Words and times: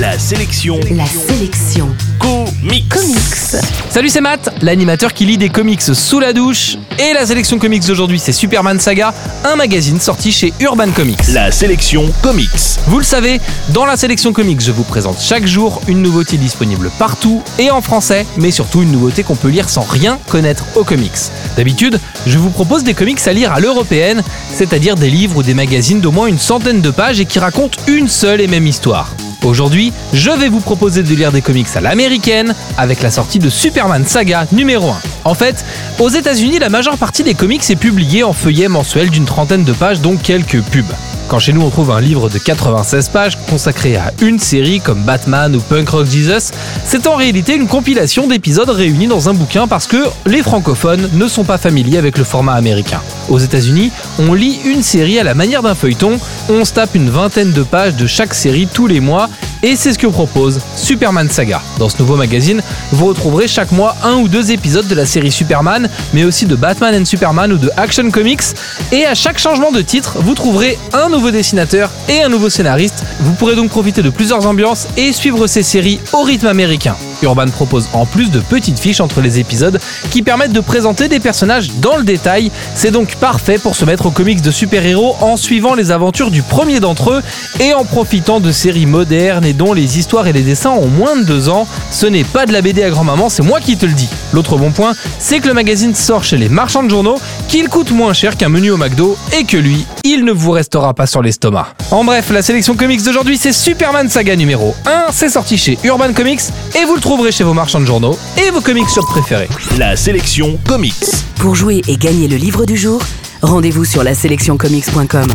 La 0.00 0.18
sélection. 0.18 0.80
La 0.92 1.04
sélection. 1.04 1.94
Comics. 2.18 2.88
Comics. 2.88 3.62
Salut, 3.90 4.08
c'est 4.08 4.22
Matt, 4.22 4.48
l'animateur 4.62 5.12
qui 5.12 5.26
lit 5.26 5.36
des 5.36 5.50
comics 5.50 5.82
sous 5.82 6.18
la 6.20 6.32
douche. 6.32 6.78
Et 6.98 7.12
la 7.12 7.26
sélection 7.26 7.58
comics 7.58 7.86
d'aujourd'hui, 7.86 8.18
c'est 8.18 8.32
Superman 8.32 8.80
Saga, 8.80 9.12
un 9.44 9.56
magazine 9.56 10.00
sorti 10.00 10.32
chez 10.32 10.54
Urban 10.58 10.92
Comics. 10.92 11.28
La 11.34 11.52
sélection 11.52 12.10
comics. 12.22 12.48
Vous 12.86 12.96
le 12.96 13.04
savez, 13.04 13.42
dans 13.74 13.84
la 13.84 13.98
sélection 13.98 14.32
comics, 14.32 14.62
je 14.62 14.72
vous 14.72 14.84
présente 14.84 15.20
chaque 15.20 15.46
jour 15.46 15.82
une 15.86 16.00
nouveauté 16.00 16.38
disponible 16.38 16.90
partout 16.98 17.42
et 17.58 17.70
en 17.70 17.82
français, 17.82 18.24
mais 18.38 18.50
surtout 18.50 18.80
une 18.80 18.92
nouveauté 18.92 19.22
qu'on 19.22 19.36
peut 19.36 19.48
lire 19.48 19.68
sans 19.68 19.82
rien 19.82 20.18
connaître 20.30 20.64
aux 20.76 20.84
comics. 20.84 21.12
D'habitude, 21.58 22.00
je 22.26 22.38
vous 22.38 22.48
propose 22.48 22.84
des 22.84 22.94
comics 22.94 23.20
à 23.26 23.34
lire 23.34 23.52
à 23.52 23.60
l'européenne, 23.60 24.22
c'est-à-dire 24.50 24.94
des 24.94 25.10
livres 25.10 25.36
ou 25.36 25.42
des 25.42 25.52
magazines 25.52 26.00
d'au 26.00 26.10
moins 26.10 26.26
une 26.26 26.38
centaine 26.38 26.80
de 26.80 26.90
pages 26.90 27.20
et 27.20 27.26
qui 27.26 27.38
racontent 27.38 27.78
une 27.86 28.08
seule 28.08 28.40
et 28.40 28.46
même 28.46 28.66
histoire. 28.66 29.14
Aujourd'hui, 29.44 29.92
je 30.12 30.30
vais 30.30 30.48
vous 30.48 30.60
proposer 30.60 31.02
de 31.02 31.14
lire 31.14 31.32
des 31.32 31.42
comics 31.42 31.68
à 31.74 31.80
l'américaine 31.80 32.54
avec 32.76 33.02
la 33.02 33.10
sortie 33.10 33.38
de 33.38 33.48
Superman 33.48 34.06
Saga 34.06 34.46
numéro 34.52 34.90
1. 34.90 35.09
En 35.24 35.34
fait, 35.34 35.64
aux 35.98 36.08
États-Unis, 36.08 36.58
la 36.58 36.68
majeure 36.68 36.96
partie 36.96 37.22
des 37.22 37.34
comics 37.34 37.68
est 37.68 37.76
publiée 37.76 38.24
en 38.24 38.32
feuillet 38.32 38.68
mensuel 38.68 39.10
d'une 39.10 39.26
trentaine 39.26 39.64
de 39.64 39.72
pages, 39.72 40.00
dont 40.00 40.16
quelques 40.16 40.62
pubs. 40.62 40.94
Quand 41.30 41.38
chez 41.38 41.52
nous 41.52 41.62
on 41.62 41.70
trouve 41.70 41.92
un 41.92 42.00
livre 42.00 42.28
de 42.28 42.38
96 42.38 43.10
pages 43.10 43.38
consacré 43.48 43.94
à 43.96 44.12
une 44.20 44.40
série 44.40 44.80
comme 44.80 45.04
Batman 45.04 45.54
ou 45.54 45.60
Punk 45.60 45.90
Rock 45.90 46.06
Jesus, 46.06 46.50
c'est 46.84 47.06
en 47.06 47.14
réalité 47.14 47.54
une 47.54 47.68
compilation 47.68 48.26
d'épisodes 48.26 48.68
réunis 48.68 49.06
dans 49.06 49.28
un 49.28 49.32
bouquin 49.32 49.68
parce 49.68 49.86
que 49.86 50.08
les 50.26 50.42
francophones 50.42 51.08
ne 51.12 51.28
sont 51.28 51.44
pas 51.44 51.56
familiers 51.56 51.98
avec 51.98 52.18
le 52.18 52.24
format 52.24 52.54
américain. 52.54 53.00
Aux 53.28 53.38
États-Unis, 53.38 53.92
on 54.18 54.34
lit 54.34 54.58
une 54.64 54.82
série 54.82 55.20
à 55.20 55.22
la 55.22 55.34
manière 55.34 55.62
d'un 55.62 55.76
feuilleton, 55.76 56.18
on 56.48 56.64
se 56.64 56.72
tape 56.72 56.96
une 56.96 57.10
vingtaine 57.10 57.52
de 57.52 57.62
pages 57.62 57.94
de 57.94 58.08
chaque 58.08 58.34
série 58.34 58.66
tous 58.66 58.88
les 58.88 58.98
mois 58.98 59.30
et 59.62 59.76
c'est 59.76 59.92
ce 59.92 59.98
que 59.98 60.06
propose 60.06 60.60
Superman 60.76 61.28
Saga. 61.30 61.62
Dans 61.78 61.88
ce 61.88 61.98
nouveau 61.98 62.16
magazine, 62.16 62.62
vous 62.92 63.06
retrouverez 63.06 63.48
chaque 63.48 63.72
mois 63.72 63.96
un 64.02 64.16
ou 64.16 64.28
deux 64.28 64.52
épisodes 64.52 64.86
de 64.86 64.94
la 64.94 65.06
série 65.06 65.32
Superman, 65.32 65.88
mais 66.14 66.24
aussi 66.24 66.46
de 66.46 66.54
Batman 66.56 66.94
and 66.94 67.04
Superman 67.04 67.52
ou 67.52 67.58
de 67.58 67.70
Action 67.76 68.10
Comics. 68.10 68.42
Et 68.92 69.04
à 69.04 69.14
chaque 69.14 69.38
changement 69.38 69.72
de 69.72 69.82
titre, 69.82 70.16
vous 70.20 70.34
trouverez 70.34 70.78
un 70.92 71.08
nouveau 71.08 71.30
dessinateur 71.30 71.90
et 72.08 72.22
un 72.22 72.28
nouveau 72.28 72.48
scénariste. 72.48 73.04
Vous 73.20 73.32
pourrez 73.34 73.56
donc 73.56 73.70
profiter 73.70 74.02
de 74.02 74.10
plusieurs 74.10 74.46
ambiances 74.46 74.88
et 74.96 75.12
suivre 75.12 75.46
ces 75.46 75.62
séries 75.62 76.00
au 76.12 76.22
rythme 76.22 76.46
américain. 76.46 76.96
Urban 77.22 77.46
propose 77.46 77.88
en 77.92 78.06
plus 78.06 78.30
de 78.30 78.40
petites 78.40 78.78
fiches 78.78 79.00
entre 79.00 79.20
les 79.20 79.38
épisodes 79.38 79.80
qui 80.10 80.22
permettent 80.22 80.52
de 80.52 80.60
présenter 80.60 81.08
des 81.08 81.20
personnages 81.20 81.70
dans 81.80 81.96
le 81.96 82.04
détail. 82.04 82.50
C'est 82.74 82.90
donc 82.90 83.16
parfait 83.16 83.58
pour 83.58 83.74
se 83.74 83.84
mettre 83.84 84.06
aux 84.06 84.10
comics 84.10 84.40
de 84.42 84.50
super-héros 84.50 85.16
en 85.20 85.36
suivant 85.36 85.74
les 85.74 85.90
aventures 85.90 86.30
du 86.30 86.42
premier 86.42 86.80
d'entre 86.80 87.10
eux 87.12 87.22
et 87.60 87.74
en 87.74 87.84
profitant 87.84 88.40
de 88.40 88.52
séries 88.52 88.86
modernes 88.86 89.44
et 89.44 89.52
dont 89.52 89.72
les 89.72 89.98
histoires 89.98 90.26
et 90.26 90.32
les 90.32 90.42
dessins 90.42 90.70
ont 90.70 90.88
moins 90.88 91.16
de 91.16 91.24
deux 91.24 91.48
ans. 91.48 91.66
Ce 91.90 92.06
n'est 92.06 92.24
pas 92.24 92.46
de 92.46 92.52
la 92.52 92.62
BD 92.62 92.82
à 92.82 92.90
grand-maman, 92.90 93.28
c'est 93.28 93.42
moi 93.42 93.60
qui 93.60 93.76
te 93.76 93.86
le 93.86 93.92
dis. 93.92 94.08
L'autre 94.32 94.56
bon 94.56 94.70
point, 94.70 94.92
c'est 95.18 95.40
que 95.40 95.48
le 95.48 95.54
magazine 95.54 95.94
sort 95.94 96.24
chez 96.24 96.36
les 96.36 96.48
marchands 96.48 96.82
de 96.82 96.90
journaux, 96.90 97.18
qu'il 97.48 97.68
coûte 97.68 97.90
moins 97.90 98.12
cher 98.12 98.36
qu'un 98.36 98.48
menu 98.48 98.70
au 98.70 98.76
McDo 98.76 99.16
et 99.38 99.44
que 99.44 99.56
lui, 99.56 99.86
il 100.04 100.24
ne 100.24 100.32
vous 100.32 100.52
restera 100.52 100.94
pas 100.94 101.06
sur 101.06 101.22
l'estomac. 101.22 101.68
En 101.90 102.04
bref, 102.04 102.30
la 102.30 102.42
sélection 102.42 102.74
comics 102.76 103.02
d'aujourd'hui, 103.02 103.36
c'est 103.36 103.52
Superman 103.52 104.08
Saga 104.08 104.36
numéro 104.36 104.74
1, 104.86 105.12
c'est 105.12 105.28
sorti 105.28 105.58
chez 105.58 105.78
Urban 105.84 106.12
Comics 106.12 106.40
et 106.80 106.84
vous 106.84 106.94
le 106.94 107.00
trouverez 107.10 107.32
chez 107.32 107.42
vos 107.42 107.54
marchands 107.54 107.80
de 107.80 107.86
journaux 107.86 108.16
et 108.40 108.52
vos 108.52 108.60
comics 108.60 108.88
shop 108.88 109.02
préférés. 109.02 109.48
La 109.78 109.96
sélection 109.96 110.56
comics. 110.68 110.94
Pour 111.40 111.56
jouer 111.56 111.82
et 111.88 111.96
gagner 111.96 112.28
le 112.28 112.36
livre 112.36 112.66
du 112.66 112.76
jour, 112.76 113.02
rendez-vous 113.42 113.84
sur 113.84 114.04
la 114.04 114.14
sélectioncomics.com. 114.14 115.26